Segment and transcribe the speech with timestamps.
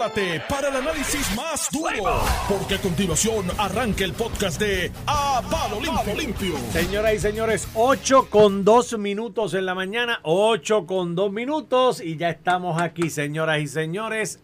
[0.00, 5.78] prepárate para el análisis más duro, porque a continuación arranca el podcast de A Palo
[5.80, 6.14] Limpio.
[6.14, 6.54] Limpio.
[6.72, 12.16] Señoras y señores, 8 con 2 minutos en la mañana, 8 con 2 minutos y
[12.16, 14.40] ya estamos aquí, señoras y señores,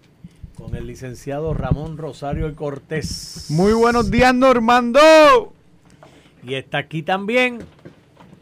[0.56, 3.46] con el licenciado Ramón Rosario y Cortés.
[3.48, 5.00] Muy buenos días, Normando.
[6.42, 7.60] Y está aquí también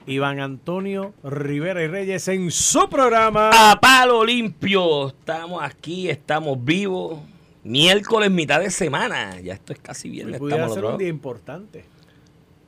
[0.07, 3.50] Iván Antonio Rivera y Reyes en su programa.
[3.52, 5.09] A palo limpio.
[5.09, 7.20] Estamos aquí, estamos vivos.
[7.62, 9.41] Miércoles, mitad de semana.
[9.41, 10.38] Ya esto es casi viernes.
[10.38, 11.84] Pudiera Estamos ser un día importante,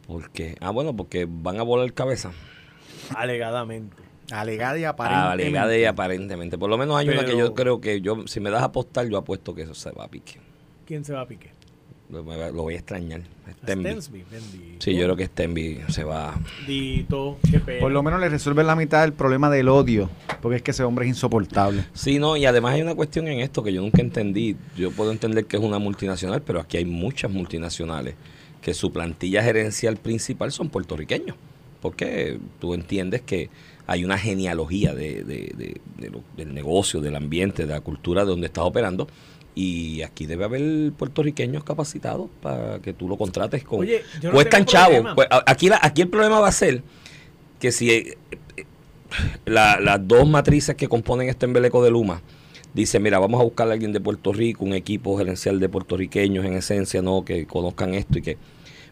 [0.07, 0.57] ¿Por qué?
[0.61, 2.31] Ah, bueno, porque van a volar cabeza.
[3.15, 3.97] alegadamente.
[4.33, 5.33] Alegada y Ah, aparentemente.
[5.45, 6.59] alegada y aparentemente.
[6.59, 9.09] Por lo menos hay una que yo creo que yo, si me das a apostar,
[9.09, 10.41] yo apuesto que eso se va a pique.
[10.87, 11.51] ¿Quién se va a pique?
[12.11, 13.21] Lo, voy a extrañar.
[13.47, 13.85] A Stenby.
[14.79, 16.39] Sí, yo creo que Stenby se va.
[17.65, 17.81] Pena.
[17.81, 20.09] Por lo menos le resuelve la mitad del problema del odio,
[20.41, 21.85] porque es que ese hombre es insoportable.
[21.95, 24.57] Sí, no, y además hay una cuestión en esto que yo nunca entendí.
[24.77, 28.15] Yo puedo entender que es una multinacional, pero aquí hay muchas multinacionales
[28.63, 31.37] que su plantilla gerencial principal son puertorriqueños.
[31.83, 33.49] Porque tú entiendes que
[33.87, 38.23] hay una genealogía de, de- de- de lo- del negocio, del ambiente, de la cultura
[38.25, 39.07] de donde estás operando.
[39.59, 43.81] Y aquí debe haber puertorriqueños capacitados para que tú lo contrates con...
[43.81, 45.15] Oye, yo no cuestan tengo chavos.
[45.15, 46.83] Pues, aquí, la- aquí el problema va a ser
[47.59, 48.19] que si eh,
[48.59, 48.65] eh,
[49.47, 52.21] la- las dos matrices que componen este embeleco de Luma
[52.75, 56.45] dice, mira, vamos a buscar a alguien de Puerto Rico, un equipo gerencial de puertorriqueños
[56.45, 58.37] en esencia, no que conozcan esto y que...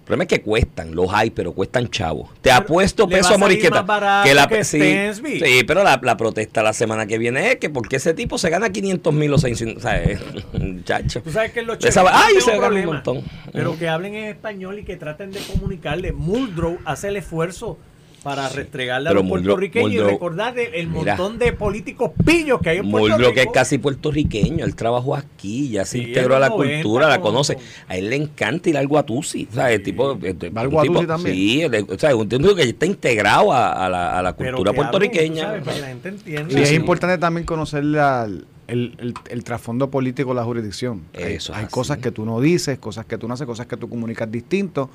[0.05, 2.29] El problema es que cuestan, los hay, pero cuestan chavos.
[2.35, 4.79] Te Pero apuesto peso a a más barato la, que sí,
[5.15, 8.51] sí, pero la, la protesta la semana que viene es que porque ese tipo se
[8.51, 10.19] gana 500 mil o 600, o sea, eh,
[10.53, 11.23] muchacho.
[11.23, 13.23] Tú sabes que los Esa- chéveres, ay, no se gana un montón.
[13.51, 16.13] Pero que hablen en español y que traten de comunicarle.
[16.13, 17.79] Muldrow hace el esfuerzo
[18.25, 21.15] para restregarle a Pero los Muldrow- puertorriqueños y recordar el, el Mira.
[21.17, 23.53] montón de políticos pillos que hay en Puerto Muldrow, que es Rico.
[23.53, 27.21] casi puertorriqueño, él trabajó aquí, ya se Sí, integró a la los 90 cultura, la
[27.21, 27.55] con- conoce.
[27.55, 30.69] con- A él le encanta ir al Guatusi, o sea, el tipo, este, ¿Va al
[30.69, 31.37] un Guatusi tipo- también?
[31.37, 34.55] Sí, o sea, es un tipo que está integrado a, a la, a la cultura
[34.57, 35.43] que hablen, puertorriqueña.
[35.43, 36.59] tú sabes, para que la gente entienda.
[36.59, 36.75] Y es sí.
[36.77, 41.03] importante también conocer la- el, el- el trasfondo político de la jurisdicción.
[41.15, 41.73] Hay- Eso es hay así.
[41.75, 44.89] cosas que tú no dices, cosas que tú no haces, cosas que tú comunicas distinto,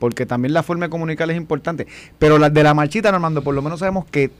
[0.00, 1.86] porque también la forma de comunicar es importante.
[2.18, 4.32] Pero las de la marchita, Normando, por lo menos sabemos que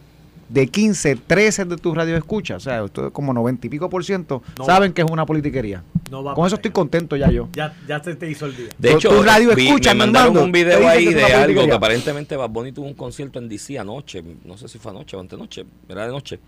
[0.48, 3.88] de 15, 13 de tus radios escuchas, o sea, esto es como 90 y pico
[3.88, 4.64] por ciento, No.
[4.64, 5.84] saben que es una politiquería.
[6.10, 7.48] No va Con eso estoy contento ya yo.
[7.52, 8.66] Ya, ya se te hizo el día.
[8.76, 11.72] De hecho, tu radio vi- escucha, me mandaron Normando, un video ahí de algo que
[11.72, 15.20] aparentemente Bad Bunny tuvo un concierto en DC anoche, no sé si fue anoche o
[15.20, 16.40] antenoche, era de noche.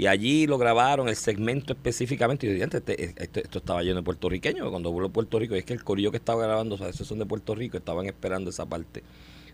[0.00, 2.46] Y allí lo grabaron, el segmento específicamente.
[2.46, 4.70] Y yo dije, "Antes, este- esto, esto estaba lleno de puertorriqueños.
[4.70, 6.88] Cuando vuelvo a Puerto Rico, y es que el corillo que estaba grabando, o sea,
[6.88, 9.02] esos son de Puerto Rico, estaban esperando esa parte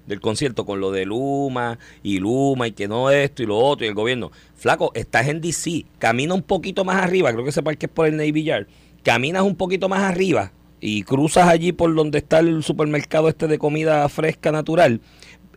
[0.06, 3.86] del concierto con lo de Luma y Luma y que no esto y lo otro
[3.86, 4.30] y el gobierno.
[4.54, 8.06] Flaco, estás en DC, camina un poquito más arriba, creo que ese parque es por
[8.06, 8.68] el Navy Yard,
[9.02, 13.58] caminas un poquito más arriba y cruzas allí por donde está el supermercado este de
[13.58, 15.00] comida fresca natural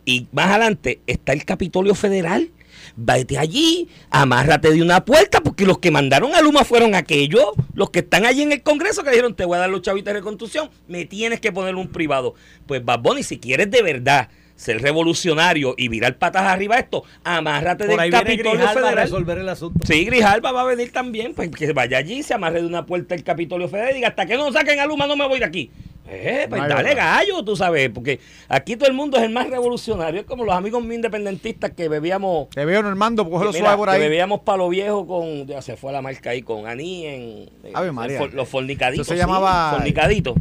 [0.04, 2.50] y más adelante está el Capitolio Federal.
[2.96, 7.90] Vete allí, amárrate de una puerta, porque los que mandaron a Luma fueron aquellos, los
[7.90, 10.20] que están allí en el Congreso que dijeron, te voy a dar los chavitos de
[10.20, 12.34] reconstrucción, me tienes que poner un privado.
[12.66, 17.86] Pues Bad Bunny, si quieres de verdad ser revolucionario y virar patas arriba esto, amárrate
[17.86, 19.04] Por del Capitolio Grijalba a Federal.
[19.04, 19.86] resolver el asunto.
[19.86, 23.14] Sí, Grijalba va a venir también, pues que vaya allí, se amarre de una puerta
[23.14, 25.46] el Capitolio Federal y diga, hasta que no saquen a Luma no me voy de
[25.46, 25.70] aquí.
[26.08, 28.18] Eh, pues No dale gallo, tú sabes, porque
[28.48, 31.88] aquí todo el mundo es el más revolucionario, es como los amigos míos independentistas que
[31.88, 34.00] bebíamos Te veo, Normando, cógelo que, suave por que ahí.
[34.00, 37.92] bebíamos palo viejo con, ya se fue la marca ahí, con Aní en, en- Ave
[37.92, 38.18] María.
[38.18, 39.06] for- los fornicaditos.
[39.06, 40.34] Eso se sí, llamaba- Fornicaditos.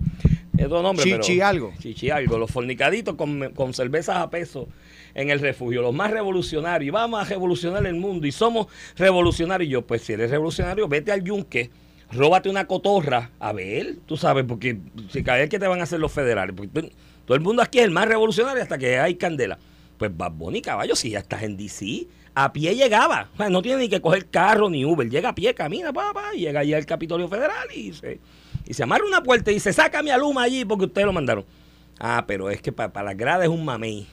[0.58, 1.72] Es otro nombre, pero- Chichi algo.
[1.80, 2.38] Chichi algo.
[2.38, 4.68] Los fornicaditos con, con cervezas a peso
[5.14, 5.82] en el refugio.
[5.82, 6.88] Los más revolucionarios.
[6.88, 8.28] Y vamos a revolucionar el mundo.
[8.28, 9.70] Y somos revolucionarios.
[9.70, 11.70] Y yo, pues si eres revolucionario, vete al yunque.
[12.12, 14.80] Róbate una cotorra a ver, tú sabes, porque
[15.12, 16.56] si cae que te van a hacer los federales.
[17.26, 19.60] Todo el mundo aquí es el más revolucionario hasta que hay candela.
[19.98, 23.30] Pues Bad Bunny, caballo, si ya estás en DC, a pie llegaba.
[23.52, 25.08] No tiene ni que coger carro ni Uber.
[25.10, 28.20] Llega a pie, camina, papá, y llega allí al Capitolio Federal y se,
[28.66, 31.46] y se amarra una puerta y dice, sácame a Luma allí porque ustedes lo mandaron.
[32.00, 34.08] Ah, pero es que para, las gradas es un mamey.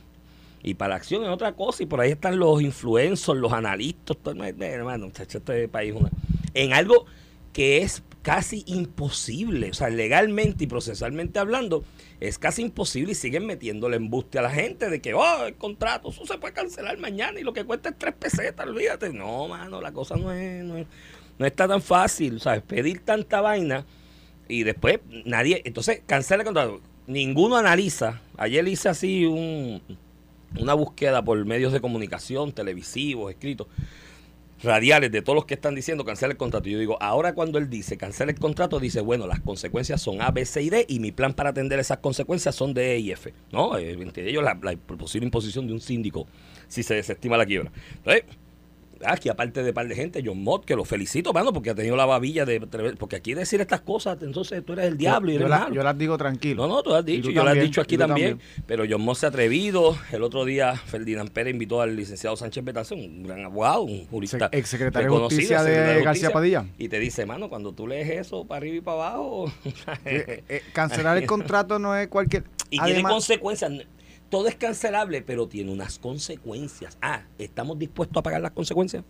[0.63, 1.85] Y para la acción es otra cosa.
[1.85, 4.17] Y por ahí están los influencers, los analistas.
[4.23, 6.11] Todo, hermano, este país una-
[6.53, 7.07] en algo
[7.57, 9.71] que es casi imposible.
[9.71, 11.85] O sea, legalmente y procesalmente hablando,
[12.21, 16.11] es casi imposible y siguen metiéndole embuste a la gente de que, oh, el contrato,
[16.11, 19.09] eso se puede cancelar mañana y lo que cuesta es tres pesetas, olvídate.
[19.11, 20.87] No, mano, la cosa no es, no es-
[21.39, 22.61] no está tan fácil, ¿sabes?
[22.61, 23.87] Pedir tanta vaina
[24.49, 26.83] y después nadie, entonces cancela el contrato.
[27.07, 28.21] Ninguno analiza.
[28.37, 29.81] Ayer hice así un,
[30.61, 33.67] una búsqueda por medios de comunicación, televisivos, escritos.
[34.63, 36.69] Radiales de todos los que están diciendo cancela el contrato.
[36.69, 40.31] Yo digo, ahora cuando él dice cancela el contrato, dice, bueno, las consecuencias son A,
[40.31, 43.13] B, C y D y mi plan para atender esas consecuencias son D, E y
[43.13, 43.33] F.
[43.53, 43.77] ¿No?
[43.79, 46.27] Eh, Entre ellos la, la posible imposición de un síndico
[46.69, 47.71] si se desestima la quiebra.
[47.97, 48.25] Entonces,
[49.07, 51.97] Aquí, aparte de par de gente, John Mott, que lo felicito, mano, porque ha tenido
[51.97, 52.61] la babilla de.
[52.99, 55.59] Porque aquí decir estas cosas, entonces tú eres el diablo y yo, eres yo la-
[55.61, 55.75] malo.
[55.75, 56.67] yo las digo tranquilo.
[56.67, 59.03] No, no, tú has Y dicho, yo has también, dicho aquí y también, Pero John
[59.03, 59.97] Moss se ha atrevido.
[60.13, 64.49] El otro día Ferdinand Pérez invitó al licenciado Sánchez Betanzón, un gran abogado, un jurista.
[64.51, 66.65] Se- exsecretario de Justicia de secretario García Padilla.
[66.79, 69.53] Y te dice, mano, cuando tú lees eso para arriba y para abajo.
[70.05, 72.45] Eh, eh, cancelar el contrato no es cualquier.
[72.71, 73.71] y tiene consecuencias.
[74.31, 76.99] Todo es cancelable, pero tiene unas consecuencias.
[77.01, 79.05] Ah, ¿estamos dispuestos a pagar las consecuencias?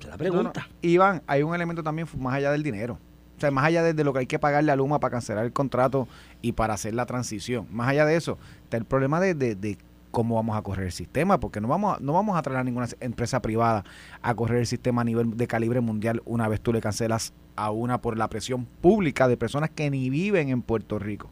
[0.00, 0.18] Es la no, no.
[0.18, 0.68] pregunta.
[0.82, 2.98] Iván, hay un elemento también más allá del dinero.
[3.36, 5.44] O sea, más allá de, de lo que hay que pagarle a Luma para cancelar
[5.44, 6.06] el contrato
[6.40, 7.66] y para hacer la transición.
[7.72, 9.76] Más allá de eso, está el problema de, de- de
[10.12, 12.64] cómo vamos a correr el sistema, porque no vamos, a, no vamos a traer a
[12.64, 13.82] ninguna empresa privada
[14.22, 17.72] a correr el sistema a nivel de calibre mundial una vez tú le cancelas a
[17.72, 21.30] una por la presión pública de personas que ni viven en Puerto Rico.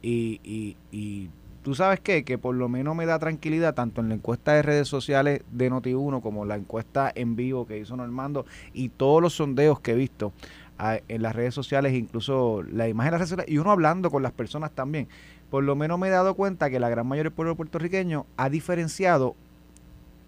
[0.00, 1.30] Y, y, y
[1.62, 4.62] tú sabes qué, que por lo menos me da tranquilidad tanto en la encuesta de
[4.62, 9.34] redes sociales de Noti1 como la encuesta en vivo que hizo Normando y todos los
[9.34, 10.32] sondeos que he visto
[11.08, 14.22] en las redes sociales, incluso la imagen de las redes sociales y uno hablando con
[14.22, 15.08] las personas también.
[15.48, 18.48] Por lo menos me he dado cuenta que la gran mayoría del pueblo puertorriqueño ha
[18.48, 19.36] diferenciado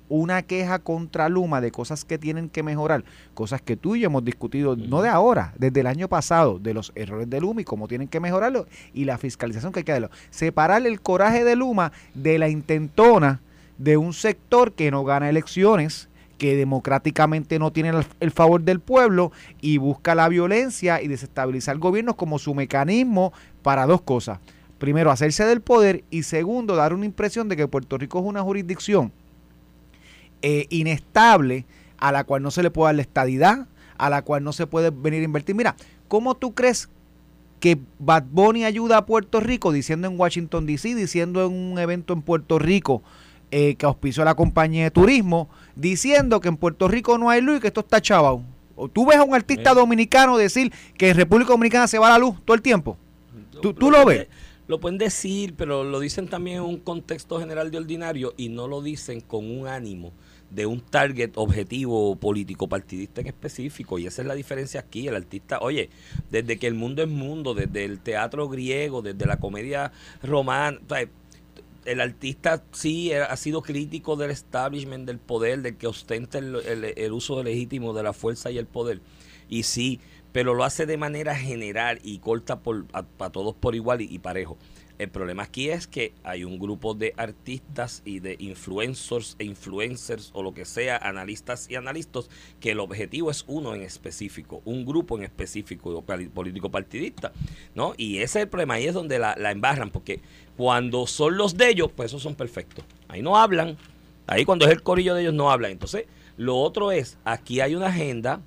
[0.08, 3.04] una queja contra Luma de cosas que tienen que mejorar,
[3.34, 6.74] cosas que tú y yo hemos discutido, no de ahora, desde el año pasado, de
[6.74, 9.92] los errores de Luma y cómo tienen que mejorarlo y la fiscalización que hay que
[9.92, 10.10] darlo.
[10.30, 13.40] Separar el coraje de Luma de la intentona
[13.78, 16.08] de un sector que no gana elecciones,
[16.38, 21.78] que democráticamente no tiene el, el favor del pueblo y busca la violencia y desestabilizar
[21.78, 24.38] gobiernos como su mecanismo para dos cosas.
[24.78, 28.42] Primero, hacerse del poder y segundo, dar una impresión de que Puerto Rico es una
[28.42, 29.12] jurisdicción
[30.46, 31.64] eh, inestable
[31.96, 34.66] a la cual no se le puede dar la estadidad, a la cual no se
[34.66, 35.54] puede venir a invertir.
[35.54, 35.74] Mira,
[36.08, 36.90] ¿cómo tú crees
[37.60, 42.12] que Bad Bunny ayuda a Puerto Rico diciendo en Washington DC, diciendo en un evento
[42.12, 43.02] en Puerto Rico
[43.50, 47.56] eh, que auspició la compañía de turismo, diciendo que en Puerto Rico no hay luz
[47.56, 48.42] y que esto está chavado?
[48.76, 52.18] ¿O tú ves a un artista dominicano decir que en República Dominicana se va la
[52.18, 52.98] luz todo el tiempo?
[53.62, 54.26] ¿Tú- tú lo ves?
[54.66, 58.66] Lo pueden decir, pero lo dicen también en un contexto general de ordinario y no
[58.66, 60.12] lo dicen con un ánimo
[60.50, 65.16] de un target objetivo político partidista en específico y esa es la diferencia aquí el
[65.16, 65.90] artista oye
[66.30, 69.90] desde que el mundo es mundo desde el teatro griego desde la comedia
[70.22, 70.78] romana
[71.84, 76.84] el artista sí ha sido crítico del establishment, del poder, del que ostenta el, el-
[76.96, 79.00] el uso legítimo de la fuerza y el poder.
[79.50, 80.00] Y sí,
[80.34, 84.58] pero lo hace de manera general y corta por, para todos por igual y, parejo.
[84.98, 90.30] El problema aquí es que hay un grupo de artistas y de influencers e influencers
[90.32, 92.28] o lo que sea, analistas y analistas,
[92.58, 97.30] que el objetivo es uno en específico, un grupo en específico político partidista,
[97.76, 97.94] ¿no?
[97.96, 100.20] Y ese es el problema, ahí es donde la, la embarran, porque
[100.56, 102.84] cuando son los de ellos, pues esos son perfectos.
[103.06, 103.76] Ahí no hablan,
[104.26, 105.70] ahí cuando es el corillo de ellos no hablan.
[105.70, 108.40] Entonces, lo otro es, aquí hay una agenda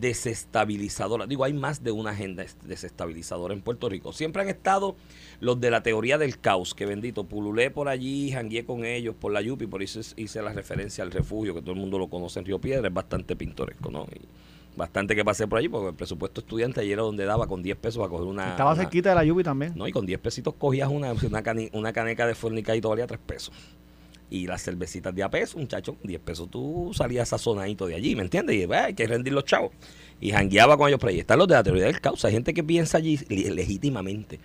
[0.00, 1.26] desestabilizadora.
[1.26, 4.12] Digo, hay más de una agenda es- desestabilizadora en Puerto Rico.
[4.12, 4.96] Siempre han estado
[5.40, 9.32] los de la teoría del caos, que bendito, pululé por allí, jangué con ellos por
[9.32, 12.08] la Yupi, por eso es- hice la referencia al refugio, que todo el mundo lo
[12.08, 14.06] conoce en Río Piedra, es bastante pintoresco, ¿no?
[14.14, 14.20] Y
[14.76, 17.76] bastante que pasé por allí, porque el presupuesto estudiante ayer era donde daba con 10
[17.76, 18.50] pesos a coger una...
[18.50, 19.72] Estaba una- cerquita de la lluvia también.
[19.76, 22.90] no, y con 10 pesitos cogías una, una, cani- una caneca de fornica y todo
[22.90, 23.54] valía 3 pesos.
[24.30, 28.16] Y las cervecitas de a peso, muchacho, con 10 pesos tú salías sazonadito de allí,
[28.16, 28.56] ¿me entiendes?
[28.56, 29.70] Y eh, hay que rendir los chavos.
[30.20, 31.20] Y jangueaba con ellos por ahí.
[31.20, 32.24] Están los de la teoría del caos.
[32.24, 34.40] Hay gente que piensa allí legítimamente.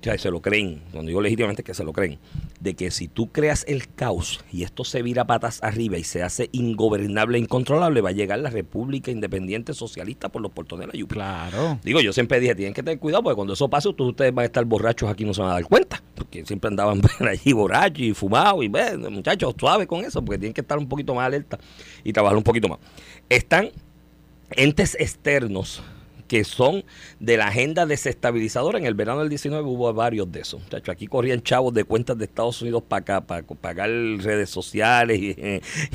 [0.00, 0.82] O sea, se lo creen.
[0.92, 2.18] Cuando digo legítimamente, es que se lo creen.
[2.60, 6.22] De que si tú creas el caos y esto se vira patas arriba y se
[6.22, 10.92] hace ingobernable e incontrolable, va a llegar la República Independiente Socialista por los portones de
[10.92, 11.14] la Yupi.
[11.14, 11.80] Claro.
[11.82, 14.46] Digo, yo siempre dije, tienen que tener cuidado porque cuando eso pase, ustedes van a
[14.46, 16.02] estar borrachos aquí y no se van a dar cuenta.
[16.14, 20.54] Porque siempre andaban allí borrachos y fumados y bueno, muchachos, suave con eso, porque tienen
[20.54, 21.58] que estar un poquito más alerta
[22.04, 22.78] y trabajar un poquito más.
[23.28, 23.70] Están
[24.50, 25.82] entes externos
[26.28, 26.84] que son
[27.20, 28.78] de la agenda desestabilizadora.
[28.78, 30.62] En el verano del 19 hubo varios de esos.
[30.62, 35.18] Muchachos, aquí corrían chavos de cuentas de Estados Unidos para acá, para pagar redes sociales
[35.18, 35.36] y,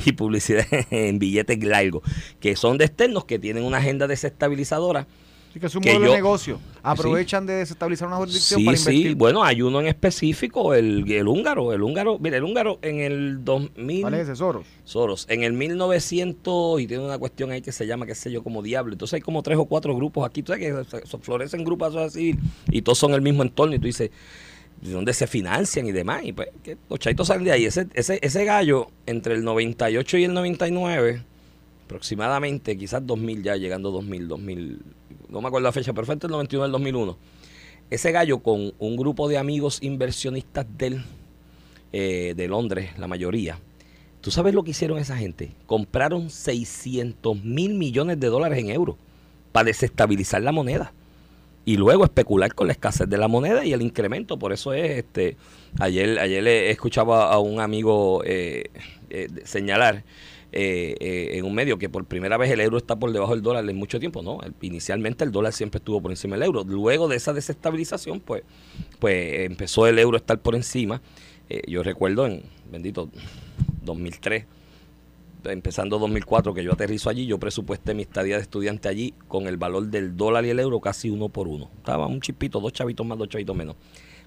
[0.08, 2.02] y publicidad en billetes largos,
[2.40, 5.06] que son de externos que tienen una agenda desestabilizadora.
[5.52, 6.58] Así que es un que modelo yo- de negocio.
[6.82, 9.08] Aprovechan de desestabilizar una jurisdicción Sí, para invertir.
[9.08, 13.00] sí, bueno, hay uno en específico, el, el húngaro, el húngaro, mira, el húngaro en
[13.00, 14.64] el 2000, ¿Cuál es ese Soros?
[14.84, 18.42] Soros, en el 1900, y tiene una cuestión ahí que se llama, qué sé yo,
[18.42, 21.94] como Diablo, entonces hay como tres o cuatro grupos aquí, tú sabes que florecen grupos
[21.96, 22.34] así,
[22.70, 24.10] y todos son el mismo entorno, y tú dices,
[24.80, 26.22] ¿de dónde se financian y demás?
[26.24, 30.16] Y pues, que los chaitos salen de ahí, ese, ese, ese gallo, entre el 98
[30.16, 31.24] y el 99
[31.84, 34.80] aproximadamente, quizás 2000 ya, llegando 2000, 2000,
[35.32, 37.16] no me acuerdo la fecha, entre el 91 y el 2001.
[37.90, 41.02] Ese gallo con un grupo de amigos inversionistas del,
[41.92, 43.58] eh, de Londres, la mayoría.
[44.20, 45.52] ¿Tú sabes lo que hicieron esa gente?
[45.66, 48.96] Compraron 600 mil millones de dólares en euros
[49.50, 50.92] para desestabilizar la moneda
[51.64, 54.38] y luego especular con la escasez de la moneda y el incremento.
[54.38, 55.36] Por eso es, este,
[55.80, 58.70] ayer, ayer escuchaba a un amigo eh,
[59.10, 60.04] eh, señalar
[60.54, 63.40] eh, eh, en un medio que por primera vez el euro está por debajo del
[63.40, 64.38] dólar en mucho tiempo, ¿no?
[64.60, 66.62] Inicialmente el dólar siempre estuvo por encima del euro.
[66.64, 68.42] Luego de esa desestabilización, pues,
[68.98, 71.00] pues empezó el euro a estar por encima.
[71.48, 73.08] Eh, yo recuerdo en, bendito,
[73.82, 74.44] 2003,
[75.44, 79.56] empezando 2004 que yo aterrizo allí, yo presupuesté mi estadía de estudiante allí con el
[79.56, 81.70] valor del dólar y el euro casi uno por uno.
[81.78, 83.76] Estaba un chipito, dos chavitos más, dos chavitos menos.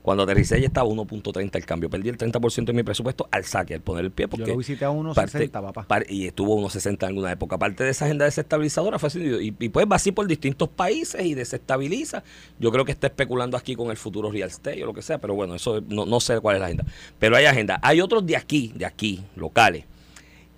[0.05, 1.89] Cuando aterricé ya estaba 1.30 el cambio.
[1.89, 4.27] Perdí el 30% de mi presupuesto al saque, al poner el pie.
[4.27, 5.83] Porque Yo lo visité a unos parte- 60, papá.
[5.87, 7.57] par- y estuvo a unos 60 en alguna época.
[7.57, 9.19] Parte de esa agenda desestabilizadora fue así.
[9.19, 12.23] Y, y pues va así por distintos países y desestabiliza.
[12.59, 15.17] Yo creo que está especulando aquí con el futuro real estate o lo que sea,
[15.17, 16.85] pero bueno, eso no, no sé cuál es la agenda.
[17.17, 17.79] Pero hay agenda.
[17.81, 19.85] Hay otros de aquí, de aquí, locales,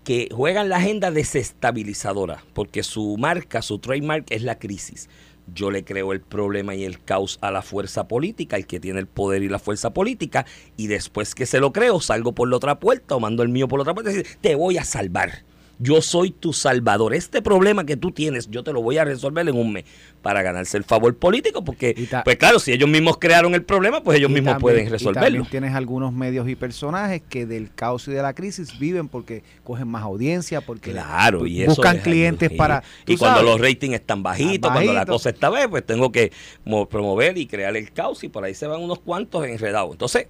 [0.04, 5.10] que juegan la agenda desestabilizadora, porque su marca, su trademark es la crisis.
[5.54, 9.00] Yo le creo el problema y el caos a la fuerza política, el que tiene
[9.00, 12.58] el poder y la fuerza política, y después que se lo creo, salgo por la
[12.58, 14.84] otra puerta o mando el mío por la otra puerta y decir, te voy a
[14.84, 15.44] salvar.
[15.80, 17.14] Yo soy tu salvador.
[17.14, 19.86] Este problema que tú tienes, yo te lo voy a resolver en un mes
[20.24, 24.02] para ganarse el favor político, porque, Y pues claro, si ellos mismos crearon el problema,
[24.04, 25.22] pues ellos Y mismos también- pueden y resolverlo.
[25.24, 29.44] también tienes algunos medios y personajes que del caos y de la crisis viven porque
[29.64, 32.84] cogen más audiencia, porque Claro, y eso buscan es clientes para...
[33.06, 36.32] Y, cuando sabes, los ratings están bajitos, cuando la cosa está bien, pues tengo que
[36.66, 39.92] mo- promover y crear el caos y por ahí se van unos cuantos enredados.
[39.92, 40.26] Entonces,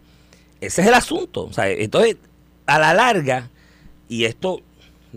[0.59, 1.45] ese es el asunto.
[1.45, 2.17] O sea, entonces,
[2.65, 3.49] a la larga,
[4.09, 4.61] y esto,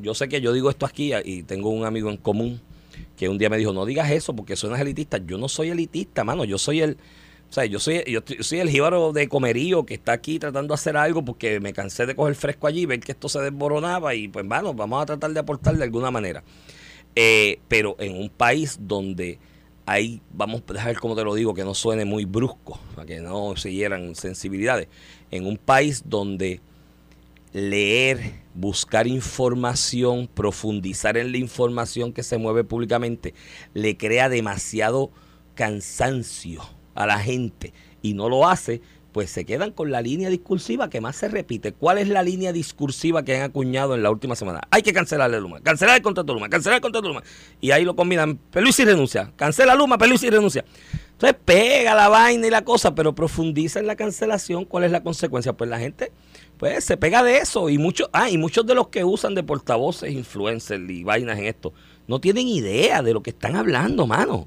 [0.03, 2.61] yo sé que yo digo esto aquí y tengo un amigo en común
[3.17, 5.19] que un día me dijo, no digas eso porque suenas elitista.
[5.19, 6.97] Yo no soy elitista, mano, yo soy el...
[7.49, 10.69] O sea, yo soy, yo estoy- soy el jíbaro de comerío que está aquí tratando
[10.73, 14.15] de hacer algo porque me cansé de coger fresco allí, ver que esto se desboronaba
[14.15, 16.45] y pues, bueno, vamos a tratar de aportar de alguna manera.
[17.17, 19.39] Eh, pero en un país donde
[19.85, 23.19] hay, vamos a dejar como te lo digo, que no suene muy brusco, para que
[23.19, 24.87] no se hieran sensibilidades,
[25.33, 26.61] en un país donde
[27.53, 33.35] leer, buscar información, profundizar en la información que se mueve públicamente,
[33.75, 35.11] le crea demasiado
[35.55, 36.63] cansancio
[36.95, 38.81] a la gente y no lo hace,
[39.13, 41.73] pues se quedan con la línea discursiva que más se repite.
[41.73, 44.61] ¿Cuál es la línea discursiva que han acuñado en la última semana?
[44.71, 47.23] Hay que cancelar a Luma, cancelar el contrato Luma, cancelar el contrato Luma.
[47.61, 50.65] Y ahí lo combinan, Pelusi renuncia, cancela Luma, Pelusi renuncia.
[51.13, 54.65] Entonces pega la vaina y la cosa, pero profundiza en la cancelación.
[54.65, 55.53] ¿Cuál es la consecuencia?
[55.53, 56.13] Pues la gente
[56.61, 59.43] pues se pega de eso y muchos ah, y muchos de los que usan de
[59.43, 61.73] portavoces, influencers y vainas en esto,
[62.07, 64.47] no tienen idea de lo que están hablando, mano.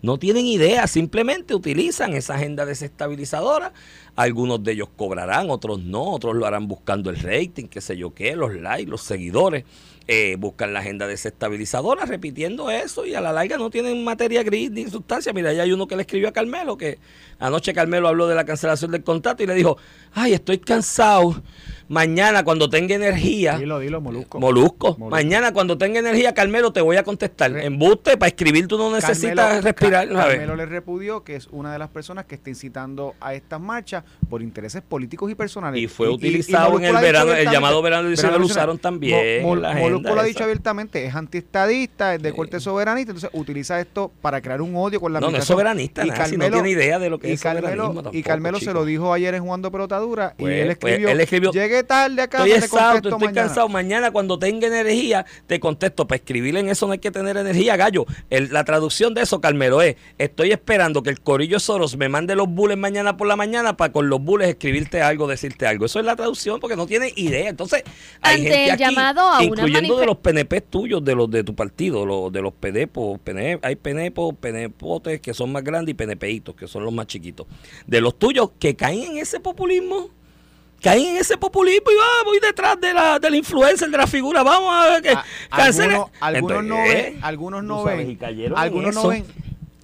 [0.00, 3.72] No tienen idea, simplemente utilizan esa agenda desestabilizadora.
[4.14, 8.14] Algunos de ellos cobrarán, otros no, otros lo harán buscando el rating, qué sé yo
[8.14, 9.64] qué, los likes, los seguidores.
[10.10, 14.70] Eh, buscan la agenda desestabilizadora repitiendo eso y a la larga no tienen materia gris
[14.70, 15.34] ni sustancia.
[15.34, 16.98] Mira, ya hay uno que le escribió a Carmelo que
[17.38, 19.76] anoche Carmelo habló de la cancelación del contrato y le dijo,
[20.14, 21.42] ay, estoy cansado.
[21.88, 24.38] Mañana cuando tenga energía, Dilo, dilo, Molusco.
[24.40, 24.88] Molusco.
[24.98, 25.10] Molusco.
[25.10, 27.56] Mañana cuando tenga energía, Carmelo, te voy a contestar.
[27.58, 30.08] Embuste, para escribir tú no necesitas Carmelo- respirar.
[30.08, 34.04] Carmelo le repudió que es una de las personas que está incitando a estas marchas
[34.28, 35.80] por intereses políticos y personales.
[35.82, 39.62] Y fue y utilizado en el verano, el llamado verano de diciembre, lo usaron también
[39.62, 44.10] la Molusco lo ha dicho abiertamente, es antiestadista, es de corte soberanista, entonces utiliza esto
[44.20, 46.70] para crear un odio con la No, no es soberanista, Y nada, si no tiene
[46.70, 49.34] idea de lo que y es soberanismo Carmelo, y tampoco, Carmelo se lo dijo ayer
[49.34, 53.08] en Jugando Pelotadura y Pues, él pues, escribió, él escribió, llegué tarde acá, Estoy exhausto,
[53.08, 53.46] estoy mañana".
[53.46, 53.68] cansado.
[53.68, 56.06] Mañana cuando tenga energía, te contesto.
[56.06, 58.06] Para escribir en eso no hay que tener energía, gallo.
[58.30, 62.34] El- la traducción de eso, Carmelo, es, estoy esperando que el corillo Soros me mande
[62.36, 65.86] los bullets mañana por la mañana para con los bullets escribirte algo, decirte algo.
[65.86, 67.48] Eso es la traducción porque no tiene idea.
[67.48, 67.82] Entonces,
[68.20, 71.30] hay Ante gente el aquí, llamado a una incluyendo de los PNP tuyos, de los
[71.30, 75.92] de tu partido, los, de los PDPos, PNP, hay PNPos, PNPotes que son más grandes
[75.92, 77.46] y PNPitos que son los más chiquitos.
[77.86, 80.10] De los tuyos que caen en ese populismo
[80.82, 84.42] caen en ese populismo y va, voy detrás de la, del influencer, de la figura,
[84.42, 85.94] vamos a ver que A- cancele.
[85.94, 88.18] algunos, algunos no ven, algunos no ven,
[88.56, 89.24] algunos no ven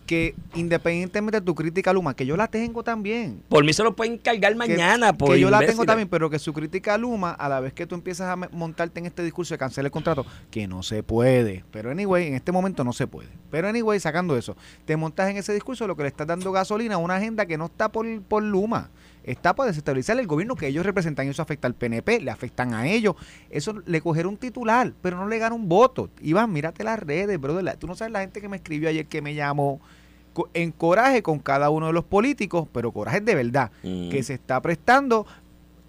[0.07, 3.83] que independientemente de tu crítica a Luma, que yo la tengo también, Por mí se
[3.83, 5.15] lo pueden cargar que- mañana.
[5.15, 7.73] por que yo la tengo también, pero que su crítica a Luma, a la vez
[7.73, 11.03] que tú empiezas a montarte en este discurso de cancelar el contrato, que no se
[11.03, 13.31] puede, pero anyway, en este momento no se puede.
[13.51, 16.97] Pero anyway, sacando eso, te montas en ese discurso, lo que le estás dando gasolina
[16.97, 18.91] a una agenda que no está por, por Luma.
[19.25, 21.29] Está para desestabilizar el gobierno que ellos representan.
[21.29, 23.17] Eso afecta al PNP, le afectan a ellos.
[23.51, 26.11] Eso le coger un titular, pero no le gana un voto.
[26.21, 27.77] Iván, mírate las redes, brother.
[27.77, 29.81] Tú no sabes la gente que me escribió ayer que me llamó
[30.53, 34.11] en coraje con cada uno de los políticos, pero coraje de verdad, Mm.
[34.11, 35.27] que se está prestando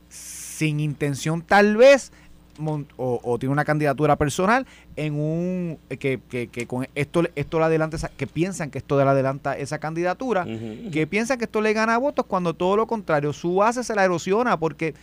[0.10, 2.12] sin intención tal vez
[2.60, 7.60] o, o tiene una candidatura personal en un eh, que, que, que con esto esto
[7.60, 10.46] le adelanta esa- que piensan que esto le adelanta esa candidatura
[10.92, 14.06] que piensan que esto le gana votos cuando todo lo contrario su base se la
[14.06, 14.94] erosiona porque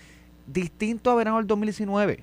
[0.47, 2.21] distinto a verano del 2019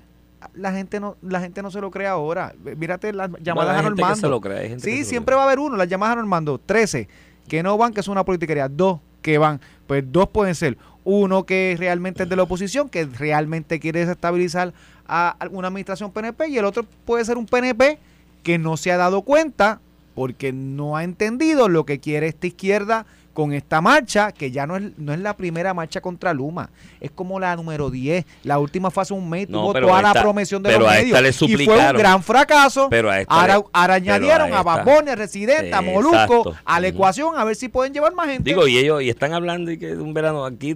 [0.54, 2.54] la gente no la gente no se lo cree ahora.
[2.78, 5.36] Mírate las llamadas Bueno, a Normando se lo cree, hay gente que sí siempre cree.
[5.38, 7.08] va a haber uno las llamadas a Normando 13
[7.48, 10.78] que no van que es una politiquería dos que van pues dos pueden ser
[11.12, 14.74] uno que realmente es de la oposición que realmente quiere desestabilizar
[15.08, 17.98] a alguna administración PNP y el otro puede ser un PNP
[18.44, 19.80] que no se ha dado cuenta
[20.14, 24.76] porque no ha entendido lo que quiere esta izquierda con esta marcha, que ya no
[24.76, 28.26] es, no es la primera marcha contra Luma, es como la número 10.
[28.44, 30.92] La última fue hace un mes, No, tuvo toda la promesión de pero los a
[30.96, 31.08] medios.
[31.08, 32.88] esta le y fue un gran fracaso.
[32.90, 36.56] Pero a esta ahora, le- ahora pero añadieron a, a Residente, a Molusco, Exacto.
[36.66, 38.44] a la ecuación, a ver si pueden llevar más gente.
[38.50, 40.76] Digo, y ellos y están hablando y que un verano aquí,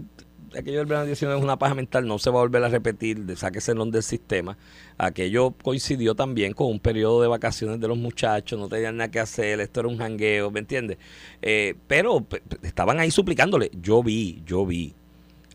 [0.58, 3.20] aquello del verano 19 es una paja mental, no se va a volver a repetir,
[3.26, 4.58] de sáquese del sistema.
[4.98, 9.20] Aquello coincidió también con un periodo de vacaciones de los muchachos, no tenían nada que
[9.20, 10.98] hacer, esto era un jangueo, ¿me entiendes?
[11.42, 13.72] Eh, pero pe- pe- estaban ahí suplicándole.
[13.82, 14.94] Yo vi, yo vi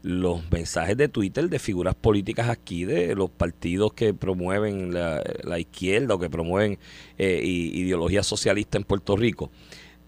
[0.02, 6.14] los mensajes de Twitter de figuras políticas aquí, de los partidos que promueven la, izquierda
[6.14, 6.78] o que promueven
[7.18, 9.50] eh, ideología socialista en Puerto Rico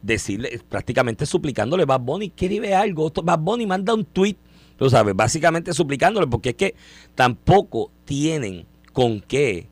[0.02, 4.36] decirle, prácticamente suplicándole, Bad Bunny, quiere algo, Bad Bunny manda un tweet,
[4.80, 6.74] tú sabes, básicamente suplicándole, porque es que
[7.14, 9.68] tampoco tienen con qué,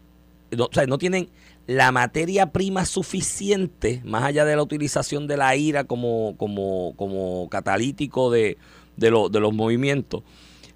[0.51, 1.31] no, o sea, no tienen
[1.67, 7.49] la materia prima suficiente, más allá de la utilización de la ira como, como, como
[7.49, 8.59] catalítico de,
[8.99, 10.25] de, de los movimientos,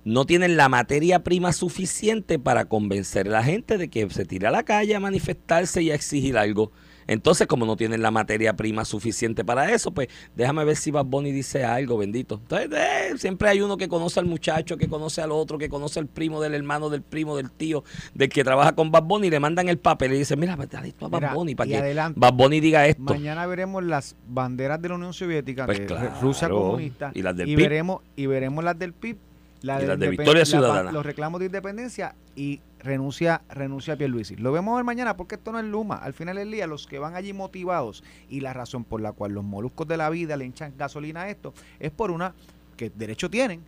[0.03, 4.47] no tienen la materia prima suficiente para convencer a la gente de que se tire
[4.47, 6.73] a la calle a manifestarse y a exigir algo.
[7.07, 11.07] Entonces, como no tienen la materia prima suficiente para eso, pues déjame ver si Bad
[11.07, 12.37] Bunny dice algo, bendito.
[12.37, 15.99] Entonces, eh, siempre hay uno que conoce al muchacho, que conoce al otro, que conoce
[16.01, 19.31] al primo del hermano, del primo, del tío, del que trabaja con Bad Bunny, y
[19.31, 21.71] le mandan el papel y dicen, mira, pues, dale esto a Bad Bunny para y
[21.73, 22.19] que adelante.
[22.21, 23.03] Bad Bunny diga esto.
[23.03, 26.13] Mañana veremos las banderas de la Unión Soviética, Pues de claro.
[26.21, 27.57] Rusia comunista, Y las del PIB.
[27.59, 29.17] veremos y veremos las del PIB,
[29.63, 30.93] la Y las de independ- Victoria la- Ciudadana.
[30.93, 34.37] los reclamos de independencia y renuncia renuncia a Pierluisi.
[34.37, 35.97] Lo vemos ver mañana porque esto no es Luma.
[35.97, 39.33] Al final del día, los que van allí motivados y la razón por la cual
[39.33, 42.35] los moluscos de la vida le hinchan gasolina a esto es por una
[42.77, 43.61] que derecho tienen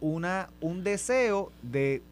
[0.00, 2.02] una un deseo de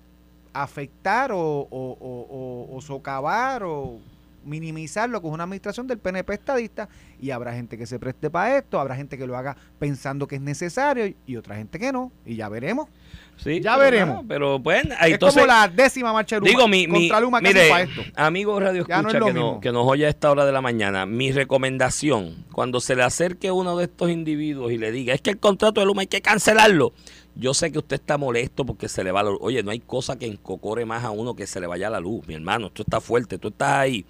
[0.52, 3.98] afectar o- o- o- o socavar o
[4.44, 6.88] minimizar lo que es una administración del PNP estadista
[7.20, 10.36] y habrá gente que se preste para esto, habrá gente que lo haga pensando que
[10.36, 12.88] es necesario y otra gente que no y ya veremos.
[13.36, 14.24] Sí, Ya pero veremos.
[14.28, 17.20] pero pues, ahí es entonces, como la décima marcha de Luma, Digo, mi, mi- contra
[17.20, 18.02] Luma que mire, para esto.
[18.16, 20.60] amigo Radio no Escucha es que, no- que nos oye a esta hora de la
[20.60, 25.22] mañana, mi recomendación, cuando se le acerque uno de estos individuos y le diga, es
[25.22, 26.92] que el contrato de Luma hay que cancelarlo,
[27.34, 29.38] yo sé que usted está molesto porque se le va la luz.
[29.42, 32.26] Oye, no hay cosa que encocore más a uno que se le vaya la luz,
[32.26, 34.04] mi hermano, esto está fuerte, tú estás ahí.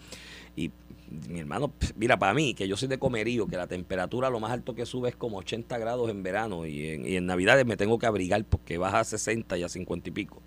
[0.57, 0.71] Y
[1.29, 4.53] mi hermano, mira, para mí, que yo soy de comerío, que la temperatura lo más
[4.53, 7.77] alto que sube es como 80 grados en verano y en, y en Navidades me
[7.77, 10.43] tengo que abrigar porque baja a 60 y a 50 y pico.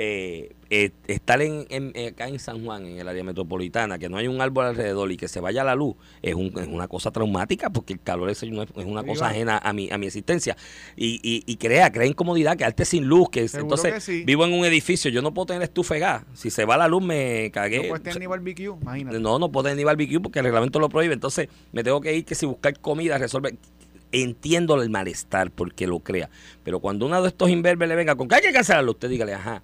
[0.00, 4.08] Eh, eh, estar en, en- eh, acá en San Juan, en el área metropolitana, que
[4.08, 6.86] no hay un árbol alrededor y que se vaya la luz, es, un- es una
[6.86, 9.98] cosa traumática porque el calor ese no es, es una cosa ajena a mi, a
[9.98, 10.56] mi existencia.
[10.96, 13.28] Y, y, y crea, crea incomodidad, quedarte sin luz.
[13.28, 14.22] que Seguro Entonces, que sí.
[14.24, 16.24] vivo en un edificio, yo no puedo tener estufa de gas.
[16.32, 17.78] Si se va la luz, me cagué.
[17.82, 19.18] No puedes tener ni barbecue, imagínate.
[19.18, 21.14] No, no puedo tener ni barbecue porque el reglamento lo prohíbe.
[21.14, 23.56] Entonces me tengo que ir que si buscar comida, resolver.
[24.10, 26.30] Entiendo el malestar porque lo crea.
[26.62, 29.34] Pero cuando uno de estos imberbes le venga con que hay que cancelarlo, usted dígale,
[29.34, 29.62] ajá,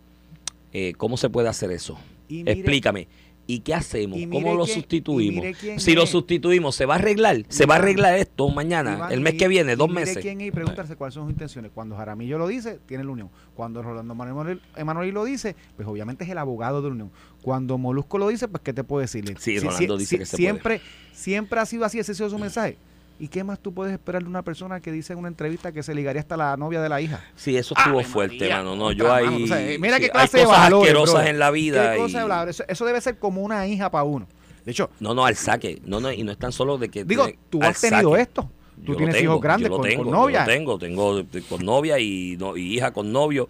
[0.74, 1.96] eh, ¿cómo se puede hacer eso?
[2.28, 3.08] Y mire- Explícame.
[3.46, 4.18] ¿Y qué hacemos?
[4.18, 5.44] y ¿Cómo lo sustituimos?
[5.76, 6.08] Si lo es.
[6.08, 7.42] sustituimos, ¿se va a arreglar?
[7.48, 8.94] ¿Se va a arreglar esto mañana?
[8.94, 10.18] Iván, el mes y- que viene, dos mire meses.
[10.22, 11.70] quién es y pregúntarse cuáles son sus intenciones.
[11.74, 13.28] Cuando Jaramillo lo dice, tiene la unión.
[13.54, 17.10] Cuando Rolando Manuel Emanuel lo dice, pues obviamente es el abogado de la unión.
[17.42, 19.34] Cuando Molusco lo dice, pues ¿qué te puedo decirle?
[19.38, 20.80] Sí, Si- Rolando si- dice si- que se siempre,
[21.12, 22.78] siempre ha sido así, ese ha sido su mensaje.
[23.24, 25.82] ¿Y qué más tú puedes esperar de una persona que dice en una entrevista que
[25.82, 27.24] se ligaría hasta la novia de la hija?
[27.36, 28.76] Sí, eso estuvo fuerte, María, mano.
[28.76, 29.24] No, yo ahí.
[29.24, 29.44] mano.
[29.44, 31.92] O sea, eh, mira sí, qué hay clase de cosas valores, asquerosas en la vida.
[31.92, 32.50] ¿Qué cosa y- de?
[32.50, 34.28] Eso, eso debe ser como una hija para uno.
[34.66, 35.80] De hecho, No, no, al saque.
[35.86, 37.04] No, no, y no es tan solo de que.
[37.04, 38.22] digo, tiene- tú has tenido saque.
[38.22, 38.50] esto.
[38.84, 40.40] Tú tienes tengo, hijos grandes yo lo con, tengo, con yo novia.
[40.40, 43.48] lo tengo, tengo de- con novia y, no- y hija con novio.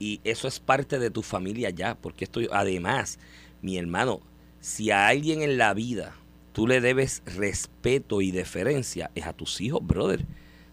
[0.00, 3.20] Y eso es parte de tu familia ya, porque esto, además,
[3.60, 4.18] mi hermano,
[4.58, 6.12] si a alguien en la vida
[6.52, 10.24] tú le debes respeto y deferencia, es a tus hijos, brother.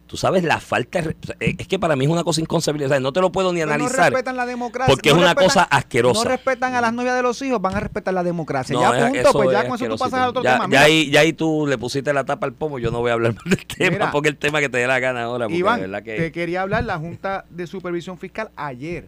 [0.08, 1.02] Tú sabes la falta,
[1.40, 3.54] eh, es que para mí es una cosa inconcebible, o sea, no te lo puedo
[3.54, 4.12] ni Pues no analizar.
[4.12, 4.92] respetan la democracia.
[4.92, 6.24] porque es una respetan- cosa asquerosa.
[6.24, 8.74] No respetan a las novias de los hijos, van a respetar la democracia.
[8.76, 10.68] No, ya punto, pues ya con eso tú pasas al otro ya, tema.
[10.74, 13.14] ya ahí, ya ahí tú le pusiste la tapa al pomo, yo no voy a
[13.14, 14.12] hablar más del tema, Mira.
[14.12, 16.16] porque el tema que te dé la gana ahora, Iván, de verdad que...
[16.16, 19.08] te quería hablar, la Junta de Supervisión Fiscal ayer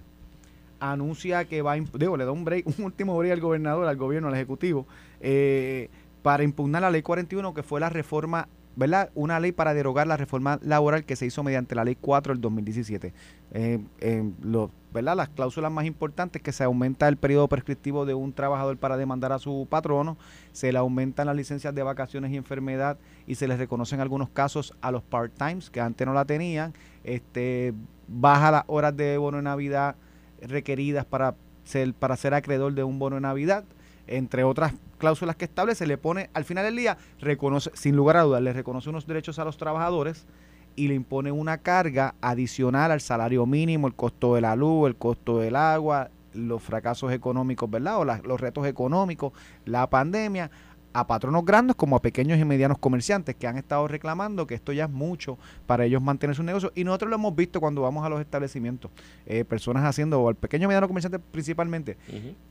[0.80, 4.28] anuncia que va digo, le da un break, un último break al gobernador, al gobierno,
[4.28, 4.86] al ejecutivo,
[5.20, 5.90] eh,
[6.22, 9.10] para impugnar la ley 41, que fue la reforma, ¿verdad?
[9.16, 12.42] Una ley para derogar la reforma laboral que se hizo mediante la ley 4 del
[12.42, 13.14] 2017.
[13.54, 15.16] Eh, eh, lo- ¿verdad?
[15.16, 19.32] Las cláusulas más importantes que se aumenta el periodo prescriptivo de un trabajador para demandar
[19.32, 20.18] a su patrono,
[20.52, 24.74] se le aumentan las licencias de vacaciones y enfermedad y se les reconocen algunos casos
[24.82, 27.74] a los part-times que antes no la tenían, este
[28.08, 29.96] baja las horas de bono de Navidad
[30.42, 33.64] requeridas para ser, para ser acreedor de un bono de Navidad,
[34.08, 38.22] entre otras cláusulas que establece, le pone al final del día, reconoce, sin lugar a
[38.22, 40.28] dudas, le reconoce unos derechos a los trabajadores
[40.76, 44.96] y le impone una carga adicional al salario mínimo, el costo de la luz, el
[44.96, 47.98] costo del agua, los fracasos económicos, ¿verdad?
[47.98, 49.34] O los retos económicos,
[49.66, 50.52] la pandemia,
[50.94, 54.74] a patronos grandes como a pequeños y medianos comerciantes que han estado reclamando que esto
[54.74, 56.72] ya es mucho para ellos mantener su negocio.
[56.76, 58.92] Y nosotros lo hemos visto cuando vamos a los establecimientos,
[59.26, 61.98] eh, personas haciendo, o al pequeño y mediano comerciante principalmente,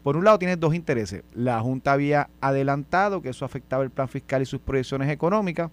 [0.02, 1.22] por un lado tienes dos intereses.
[1.34, 5.70] La Junta había adelantado que eso afectaba el plan fiscal y sus proyecciones económicas.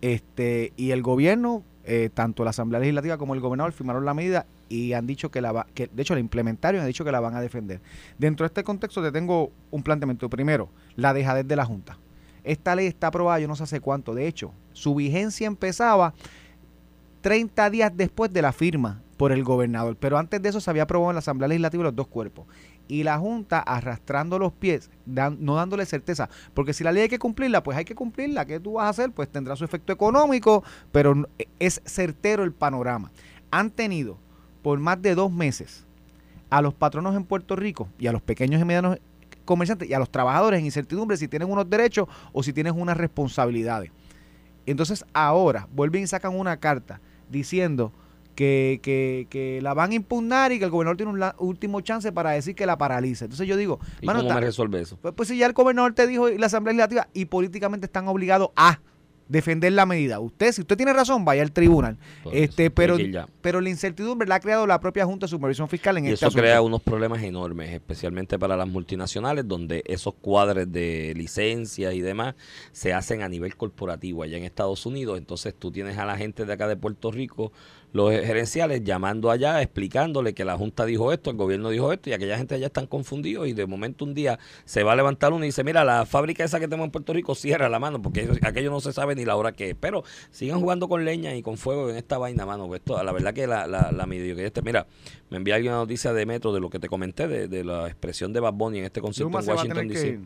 [0.00, 4.46] Este, y el gobierno, eh, tanto la Asamblea Legislativa como el gobernador firmaron la medida
[4.70, 7.12] y han dicho que la va, que de hecho la implementaron y han dicho que
[7.12, 7.82] la van a defender.
[8.16, 10.30] Dentro de este contexto te tengo un planteamiento.
[10.30, 11.98] Primero, la dejadez de la Junta.
[12.44, 14.14] Esta ley está aprobada yo no sé hace cuánto.
[14.14, 16.14] De hecho, su vigencia empezaba
[17.20, 19.96] 30 días después de la firma por el gobernador.
[19.96, 22.46] Pero antes de eso se había aprobado en la Asamblea Legislativa los dos cuerpos.
[22.88, 26.28] Y la Junta arrastrando los pies, no dándole certeza.
[26.54, 28.46] Porque si la ley hay que cumplirla, pues hay que cumplirla.
[28.46, 29.12] ¿Qué tú vas a hacer?
[29.12, 31.28] Pues tendrá su efecto económico, pero no-
[31.58, 33.12] es certero el panorama.
[33.50, 34.18] Han tenido
[34.62, 35.84] por más de dos meses
[36.50, 38.98] a los patronos en Puerto Rico y a los pequeños y medianos
[39.44, 42.96] comerciantes y a los trabajadores en incertidumbre si tienen unos derechos o si tienen unas
[42.96, 43.90] responsabilidades.
[44.66, 47.92] Entonces ahora vuelven y sacan una carta diciendo
[48.36, 51.80] que, que, que la van a impugnar y que el gobernador tiene un la- último
[51.80, 53.24] chance para decir que la paralice.
[53.24, 54.96] Entonces yo digo, ¿Y mano, cómo está- me resuelve eso?
[55.00, 58.06] pues, pues si ya el gobernador te dijo y la Asamblea Legislativa y políticamente están
[58.08, 58.78] obligados a
[59.30, 60.18] defender la medida.
[60.20, 61.96] Usted, si usted tiene razón, vaya al tribunal.
[62.22, 62.96] Por este, eso, pero,
[63.40, 66.14] pero la incertidumbre la ha creado la propia Junta de Supervisión Fiscal en Y este
[66.16, 66.42] eso asunto.
[66.42, 72.34] crea unos problemas enormes, especialmente para las multinacionales, donde esos cuadres de licencias y demás
[72.72, 75.16] se hacen a nivel corporativo allá en Estados Unidos.
[75.16, 77.52] Entonces tú tienes a la gente de acá de Puerto Rico,
[77.92, 82.12] los gerenciales, llamando allá, explicándole que la Junta dijo esto, el gobierno dijo esto, y
[82.12, 85.44] aquella gente allá están confundidos y de momento un día se va a levantar uno
[85.44, 88.28] y dice, mira, la fábrica esa que tenemos en Puerto Rico cierra la mano, porque
[88.42, 89.76] aquello no se sabe ni la hora que es.
[89.78, 92.66] Pero sigan jugando con leña y con fuego en esta vaina, mano.
[92.68, 94.86] pues Esto, la verdad que la, la, la mediocridad, este, mira,
[95.30, 97.86] me envía alguien una noticia de Metro de lo que te comenté, de, de la
[97.86, 100.20] expresión de Bad Bunny en este concierto en Washington, que D.C.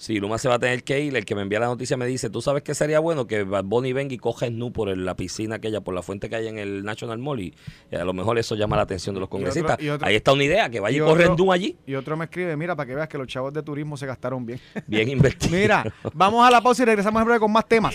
[0.00, 1.14] Sí, Luma se va a tener que ir.
[1.14, 3.26] El que me envía la noticia me dice, ¿tú sabes qué sería bueno?
[3.26, 6.30] Que Bad Bunny venga y coja Snoop por el- la piscina aquella, por la fuente
[6.30, 7.54] que hay en el National Mall y,
[7.92, 9.76] y a lo mejor eso llama la atención de los otro- congresistas.
[9.78, 11.76] y otro- Ahí está una idea, que vaya y, y corre otro- Snoop allí.
[11.86, 14.46] Y otro me escribe, mira, para que veas que los chavos de turismo se gastaron
[14.46, 14.58] bien.
[14.86, 15.54] Bien invertido.
[15.54, 15.84] Mira,
[16.14, 17.94] vamos a la pausa y regresamos en breve con más temas.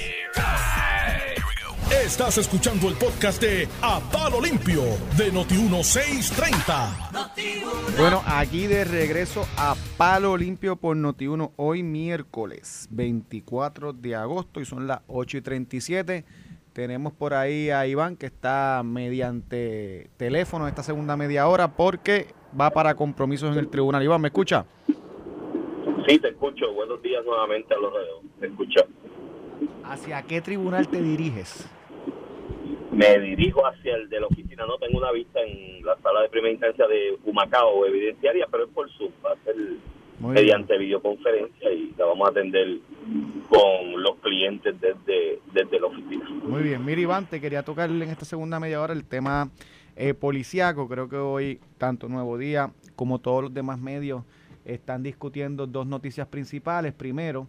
[2.06, 4.84] Estás escuchando el podcast de A Palo Limpio
[5.18, 7.98] de Noti1630.
[7.98, 14.66] Bueno, aquí de regreso a Palo Limpio por Noti1 hoy miércoles 24 de agosto y
[14.66, 16.26] son las 8 y 37.
[16.74, 22.70] Tenemos por ahí a Iván que está mediante teléfono esta segunda media hora porque va
[22.70, 24.04] para compromisos en el tribunal.
[24.04, 24.64] Iván, ¿me escucha?
[26.08, 26.72] Sí, te escucho.
[26.72, 28.20] Buenos días nuevamente a los radios.
[28.40, 28.82] Te escucho.
[29.84, 31.68] ¿Hacia qué tribunal te diriges?
[32.92, 34.66] Me dirijo hacia el de la oficina.
[34.66, 38.70] No tengo una vista en la sala de primera instancia de Humacao evidenciaria, pero es
[38.72, 39.12] por Zoom.
[39.26, 39.56] Va a ser
[40.20, 42.78] mediante videoconferencia y la vamos a atender
[43.50, 46.26] con los clientes desde, desde la oficina.
[46.44, 49.50] Muy bien, mira Iván, te quería tocar en esta segunda media hora el tema
[49.96, 50.88] eh, policíaco.
[50.88, 54.24] Creo que hoy, tanto Nuevo Día como todos los demás medios,
[54.64, 56.94] están discutiendo dos noticias principales.
[56.94, 57.48] Primero,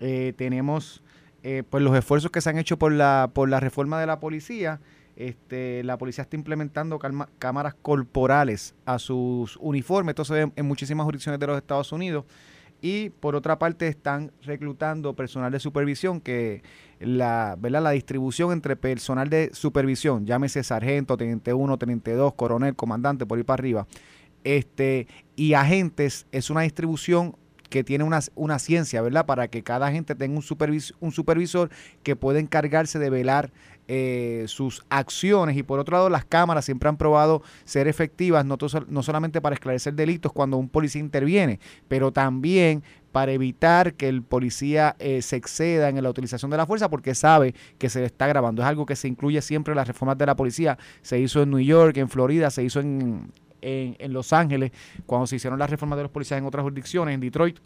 [0.00, 1.02] eh, tenemos
[1.42, 4.20] eh, pues los esfuerzos que se han hecho por la, por la reforma de la
[4.20, 4.80] policía.
[5.16, 6.98] Este, la policía está implementando
[7.38, 10.12] cámaras corporales a sus uniformes.
[10.12, 12.24] Esto se ve en- muchísimas jurisdicciones de los Estados Unidos.
[12.82, 16.62] Y por otra parte están reclutando personal de supervisión que
[16.98, 17.82] la, ¿verdad?
[17.82, 23.36] la distribución entre personal de supervisión, llámese sargento, teniente 1, teniente 2, coronel, comandante, por
[23.36, 23.86] ahí para arriba,
[24.44, 27.36] este, y agentes, es una distribución
[27.70, 29.24] que tiene una, una ciencia, ¿verdad?
[29.24, 31.70] Para que cada agente tenga un, supervis- un supervisor
[32.02, 33.52] que pueda encargarse de velar
[33.88, 38.56] eh, sus acciones y por otro lado las cámaras siempre han probado ser efectivas no,
[38.88, 44.22] no solamente para esclarecer delitos cuando un policía interviene, pero también para evitar que el
[44.22, 48.06] policía eh, se exceda en la utilización de la fuerza porque sabe que se le
[48.06, 48.62] está grabando.
[48.62, 50.78] Es algo que se incluye siempre en las reformas de la policía.
[51.02, 54.72] Se hizo en New York, en Florida, se hizo en, en, Los Ángeles,
[55.06, 57.58] cuando se hicieron las reformas de los policías en otras jurisdicciones, en Detroit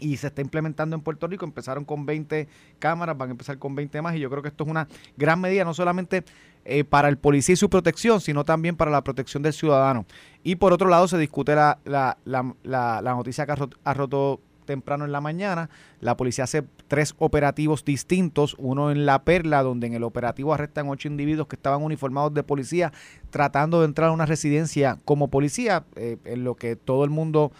[0.00, 1.44] y se está implementando en Puerto Rico.
[1.44, 4.64] Empezaron con 20 cámaras, van a empezar con 20 más y yo creo que esto
[4.64, 6.24] es una gran medida, no solamente
[6.64, 10.06] eh, para el policía y su protección, sino también para la protección del ciudadano.
[10.42, 13.52] Y por otro lado se discute la, la, la, la noticia que
[13.84, 15.70] ha roto, temprano en la mañana.
[16.00, 20.88] La policía hace tres operativos distintos, uno en La Perla, donde en el operativo arrestan
[20.88, 22.92] ocho individuos que estaban uniformados de policía
[23.30, 27.50] tratando de entrar a una residencia como policía, eh, en lo que todo el mundo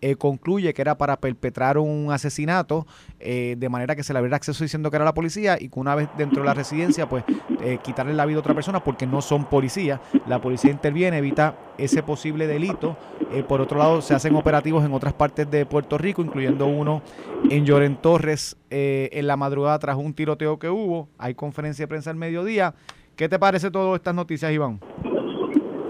[0.00, 2.86] eh, concluye que era para perpetrar un asesinato,
[3.18, 5.80] eh, de manera que se le abriera acceso diciendo que era la policía y que
[5.80, 7.24] una vez dentro de la residencia, pues
[7.62, 10.00] eh, quitarle la vida a otra persona porque no son policías.
[10.26, 12.96] La policía interviene, evita ese posible delito.
[13.48, 17.02] por otro lado, se hacen operativos en otras partes de Puerto Rico, incluyendo uno
[17.50, 21.08] en Lloren Torres en la madrugada tras un tiroteo que hubo.
[21.18, 22.74] Hay conferencia de prensa al mediodía.
[23.16, 24.80] ¿Qué te parece todas estas noticias, Iván?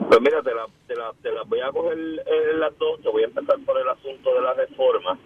[0.09, 3.01] Pues mira, te las te la, voy a coger en las dos.
[3.03, 5.19] Te voy a empezar por el asunto de la reforma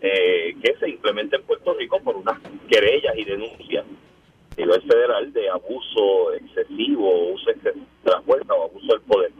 [0.00, 5.32] eh, que se implementa en Puerto Rico por unas querellas y denuncias a nivel federal
[5.32, 9.32] de abuso excesivo, uso de la fuerza o abuso del poder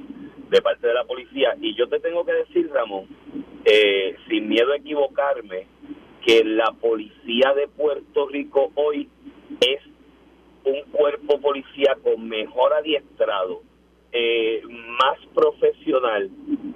[0.49, 1.55] de parte de la policía.
[1.61, 3.07] Y yo te tengo que decir, Ramón,
[3.65, 5.67] eh, sin miedo a equivocarme,
[6.25, 9.09] que la policía de Puerto Rico hoy
[9.61, 9.81] es
[10.65, 13.63] un cuerpo policíaco mejor adiestrado,
[14.19, 14.63] eh,
[14.99, 16.31] más profesional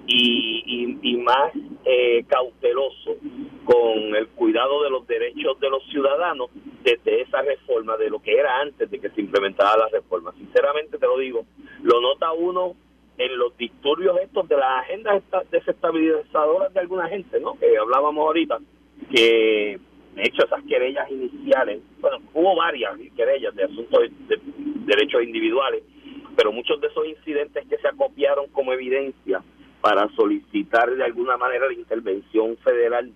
[0.07, 1.53] y, y, más
[1.87, 3.16] eh, cauteloso
[3.64, 6.50] con el cuidado de los derechos de los ciudadanos
[6.83, 10.33] desde esa reforma, de lo que era antes de que se implementara la reforma.
[10.33, 11.46] Sinceramente te lo digo,
[11.83, 12.74] lo nota uno
[13.16, 17.59] en los disturbios estos de las agendas desestabilizadoras de alguna gente, ¿no?
[17.59, 18.59] Que hablábamos ahorita,
[19.11, 19.79] que
[20.14, 24.38] de hecho esas querellas iniciales, bueno, hubo varias querellas de asuntos de
[24.85, 25.83] derechos individuales,
[26.37, 29.43] pero muchos de esos incidentes que se acopiaron como evidencia
[29.81, 33.11] para solicitar de alguna manera la intervención federal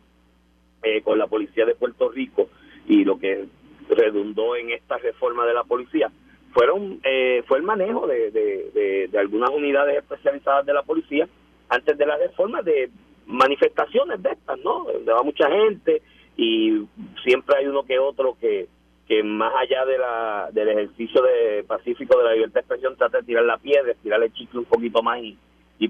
[0.83, 2.49] eh, con la policía de Puerto Rico
[2.87, 3.47] y lo que
[3.89, 6.11] redundó en esta reforma de la policía
[6.53, 11.29] fueron eh, fue el manejo de, de, de, algunas unidades especializadas de la policía
[11.69, 12.91] antes de la reforma de
[13.27, 14.85] manifestaciones de estas, ¿no?
[14.85, 16.03] Donde va mucha gente
[16.37, 16.87] y
[17.25, 18.69] siempre hay uno que otro que
[19.07, 23.19] que más allá de la, del ejercicio de pacífico de la libertad de expresión trata
[23.19, 25.39] de tirar la piedra, tirar el chicle un poquito más y,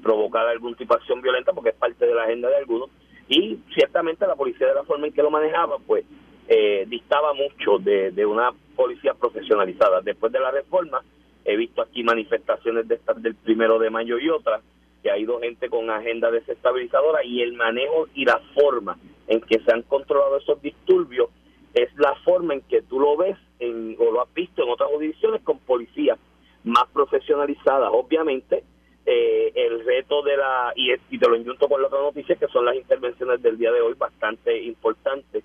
[0.03, 2.90] provocar algún tipo de acción violenta porque es parte de la agenda de algunos.
[3.29, 6.05] Y ciertamente la policía de la forma en que lo manejaba pues
[6.48, 10.00] eh, distaba mucho de, de una policía profesionalizada.
[10.00, 11.00] Después de la reforma
[11.44, 14.62] he visto aquí manifestaciones de estas del primero de mayo y otras
[15.00, 18.98] que ha ido gente con agenda desestabilizadora y el manejo y la forma
[19.29, 21.29] en que se han controlado esos disturbios
[21.75, 24.89] es la forma en que tú lo ves en, o lo has visto en otras
[24.91, 26.19] jurisdicciones con policías
[26.63, 27.91] más profesionalizadas.
[27.93, 28.65] Obviamente,
[29.05, 32.47] eh, el reto de la, y, y te lo injunto con la otra noticia, que
[32.49, 35.43] son las intervenciones del día de hoy bastante importantes,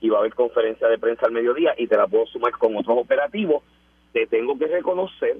[0.00, 2.76] y va a haber conferencia de prensa al mediodía, y te la puedo sumar con
[2.76, 3.62] otros operativos,
[4.12, 5.38] te tengo que reconocer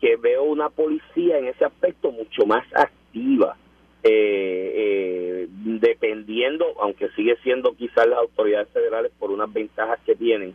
[0.00, 3.56] que veo una policía en ese aspecto mucho más activa
[4.02, 10.54] eh, eh, dependiendo, aunque sigue siendo quizás las autoridades federales por unas ventajas que tienen,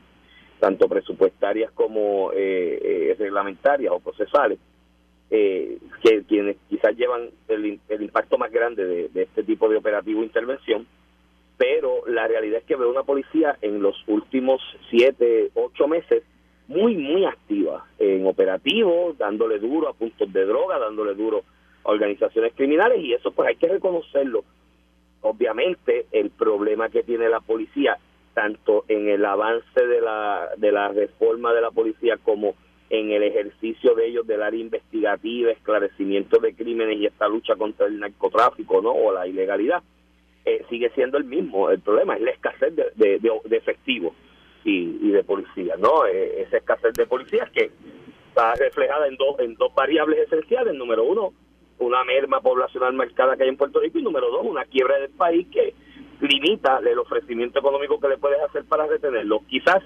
[0.59, 4.57] tanto presupuestarias como eh, eh reglamentarias o procesales,
[5.29, 10.21] eh, que quienes quizás llevan el, impacto más grande de, de, este tipo de operativo
[10.21, 10.87] e intervención,
[11.57, 16.23] pero la realidad es que veo una policía en los últimos siete, ocho meses
[16.67, 21.43] muy, muy activa en operativos, dándole duro a puntos de droga, dándole duro
[21.85, 24.43] organizaciones criminales y eso pues hay que reconocerlo.
[25.21, 27.97] Obviamente el problema que tiene la policía,
[28.33, 32.55] tanto en el avance de la, de la reforma de la policía como
[32.89, 37.87] en el ejercicio de ellos del área investigativa, esclarecimiento de crímenes y esta lucha contra
[37.87, 39.81] el narcotráfico no o la ilegalidad,
[40.45, 41.71] eh, sigue siendo el mismo.
[41.71, 44.13] El problema es la escasez de, de, de, efectivos
[44.63, 46.05] y, y, de policías, ¿no?
[46.05, 47.71] Eh, esa escasez de policías que
[48.29, 50.75] está reflejada en dos, en dos variables esenciales.
[50.75, 51.33] Número uno,
[51.85, 55.11] una merma poblacional marcada que hay en Puerto Rico y número dos, una quiebra del
[55.11, 55.73] país que
[56.21, 59.41] limita el ofrecimiento económico que le puedes hacer para retenerlo.
[59.47, 59.83] Quizás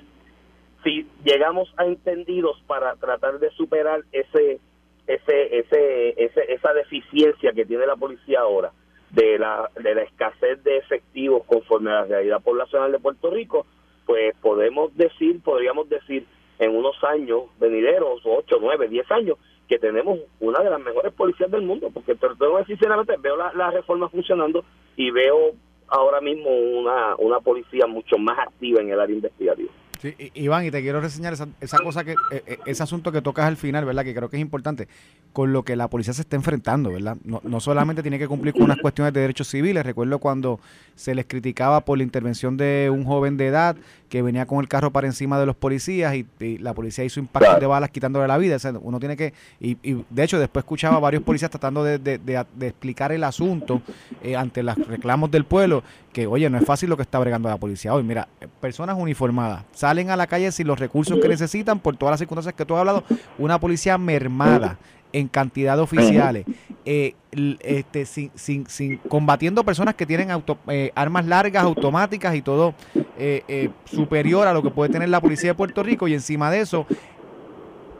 [0.83, 4.59] si llegamos a entendidos para tratar de superar ese,
[5.07, 8.71] ese, ese, ese, esa deficiencia que tiene la policía ahora
[9.11, 13.65] de la, de la escasez de efectivos conforme a la realidad poblacional de Puerto Rico,
[14.05, 16.25] pues podemos decir, podríamos decir
[16.59, 19.37] en unos años venideros, 8, 9, 10 años,
[19.69, 23.53] que tenemos una de las mejores policías del mundo, porque te decir sinceramente, veo la,
[23.53, 25.53] la reforma funcionando y veo
[25.87, 29.69] ahora mismo una, una policía mucho más activa en el área investigativa.
[29.99, 33.21] Sí, Iván, y te quiero reseñar esa, esa cosa que, eh, eh, ese asunto que
[33.21, 34.05] tocas al final, ¿verdad?
[34.05, 34.87] Que creo que es importante,
[35.33, 37.17] con lo que la policía se está enfrentando, ¿verdad?
[37.25, 40.61] No, no solamente tiene que cumplir con unas cuestiones de derechos civiles, recuerdo cuando
[40.95, 43.75] se les criticaba por la intervención de un joven de edad
[44.09, 46.25] que venía con el carro para encima de los policías y,
[46.59, 48.55] la policía hizo impacto de balas quitándole la vida.
[48.55, 51.83] O sea, uno tiene que, y, y, de hecho después escuchaba a varios policías tratando
[51.83, 53.81] de, de, de explicar el asunto
[54.23, 57.47] eh, ante los reclamos del pueblo, que oye, no es fácil lo que está bregando
[57.49, 58.03] la policía hoy.
[58.03, 58.27] Mira,
[58.59, 62.55] personas uniformadas salen a la calle sin los recursos que necesitan por todas las circunstancias
[62.55, 63.03] que tú has hablado,
[63.37, 64.77] una policía mermada
[65.13, 66.45] en cantidad de oficiales,
[66.85, 67.15] eh,
[67.61, 72.73] este, sin, sin, sin, combatiendo personas que tienen auto, eh, armas largas, automáticas y todo
[73.17, 76.07] eh, eh, superior a lo que puede tener la policía de Puerto Rico.
[76.07, 76.85] Y encima de eso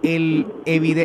[0.02, 0.48] el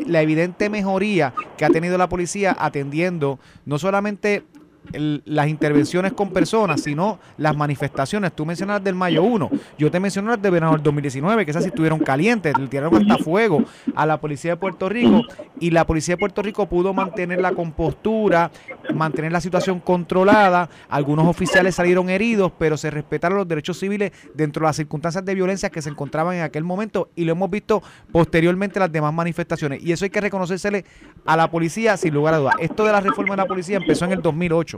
[0.06, 4.44] la evidente mejoría que ha tenido la policía atendiendo no solamente
[4.92, 8.32] las intervenciones con personas, sino las manifestaciones.
[8.34, 11.64] Tú mencionas del mayo 1, yo te mencioné las de verano del 2019, que esas
[11.64, 15.22] sí estuvieron calientes, le tiraron hasta fuego a la policía de Puerto Rico
[15.60, 18.50] y la policía de Puerto Rico pudo mantener la compostura,
[18.94, 20.68] mantener la situación controlada.
[20.88, 25.34] Algunos oficiales salieron heridos, pero se respetaron los derechos civiles dentro de las circunstancias de
[25.34, 29.12] violencia que se encontraban en aquel momento y lo hemos visto posteriormente en las demás
[29.12, 29.82] manifestaciones.
[29.82, 30.84] Y eso hay que reconocérsele
[31.24, 32.54] a la policía sin lugar a dudas.
[32.58, 34.73] Esto de la reforma de la policía empezó en el 2008.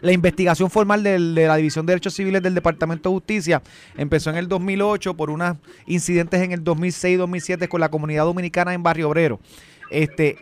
[0.00, 3.62] La investigación formal de, la División de Derechos Civiles del Departamento de Justicia
[3.96, 8.24] empezó en el 2008 por unos incidentes en el 2006 y 2007 con la comunidad
[8.24, 9.38] dominicana en Barrio Obrero.
[9.90, 10.38] Este,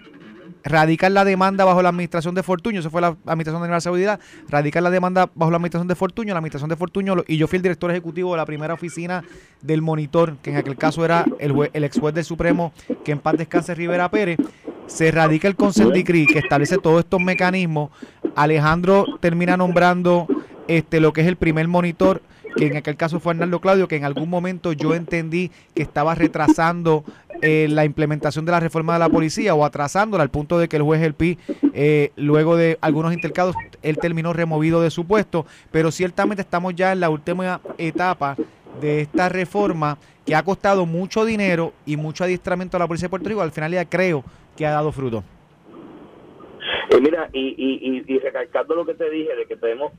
[0.64, 4.20] radican la demanda bajo la administración de Fortuño, eso fue la administración de la seguridad,
[4.48, 7.56] radican la demanda bajo la administración de Fortuño, la administración de Fortuño, y yo fui
[7.56, 9.24] el director ejecutivo de la primera oficina
[9.60, 12.72] del monitor, que en aquel caso era el, el ex juez del Supremo,
[13.04, 14.38] que en paz descanse Rivera Pérez,
[14.90, 17.90] se radica el consent decree que establece todos estos mecanismos.
[18.36, 20.26] Alejandro termina nombrando
[20.68, 22.22] este lo que es el primer monitor,
[22.56, 26.14] que en aquel caso fue Arnaldo Claudio, que en algún momento yo entendí que estaba
[26.14, 27.04] retrasando
[27.42, 30.76] eh, la implementación de la reforma de la policía o atrasándola al punto de que
[30.76, 31.38] el juez El Pi,
[31.72, 36.92] eh, luego de algunos intercados, él terminó removido de su puesto, pero ciertamente estamos ya
[36.92, 38.36] en la última etapa
[38.80, 43.10] de esta reforma que ha costado mucho dinero y mucho adiestramiento a la policía de
[43.10, 43.40] Puerto Rico.
[43.40, 44.22] Al final ya creo
[44.56, 45.24] que ha dado fruto.
[46.90, 49.92] Eh, mira, y, y, y, recalcando lo que te dije de que tenemos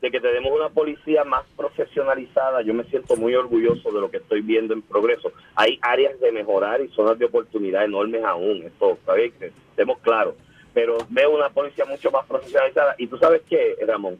[0.00, 4.18] de que tenemos una policía más profesionalizada, yo me siento muy orgulloso de lo que
[4.18, 5.32] estoy viendo en progreso.
[5.54, 9.32] Hay áreas de mejorar y zonas de oportunidad enormes aún, esto, ¿sabes?
[9.38, 10.34] Que estemos claros.
[10.74, 12.94] Pero veo una policía mucho más profesionalizada.
[12.98, 14.18] Y tú sabes qué, Ramón,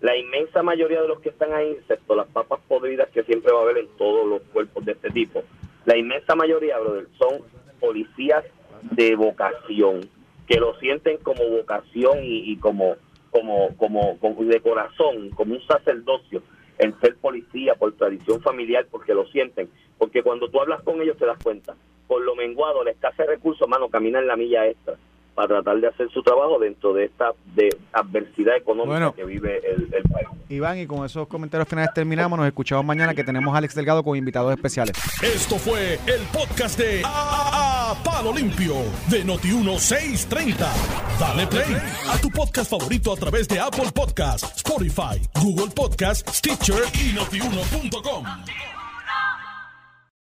[0.00, 3.60] la inmensa mayoría de los que están ahí, excepto las papas podridas que siempre va
[3.60, 5.42] a haber en todos los cuerpos de este tipo,
[5.84, 7.42] la inmensa mayoría, brother, son
[7.80, 8.44] policías
[8.82, 10.08] de vocación,
[10.48, 12.96] que lo sienten como vocación y, como,
[13.30, 16.42] como, como, como, de corazón, como un sacerdocio,
[16.78, 19.68] en ser policía por tradición familiar, porque lo sienten.
[19.98, 23.34] Porque cuando tú hablas con ellos te das cuenta, por lo menguado, la escasez de
[23.34, 24.96] recursos, mano, camina en la milla extra
[25.38, 29.60] para tratar de hacer su trabajo dentro de esta de adversidad económica bueno, que vive
[29.64, 30.26] el, el, país.
[30.48, 32.36] Iván, y con esos comentarios finales terminamos.
[32.36, 34.96] Nos escuchamos mañana que tenemos a Alex Delgado con invitados especiales.
[35.22, 38.74] Esto fue el podcast de a, a, Palo Limpio
[39.08, 40.56] de Noti1630.
[41.20, 41.76] Dale play
[42.10, 48.24] a tu podcast favorito a través de Apple Podcasts, Spotify, Google Podcasts, Stitcher y notiuno.com.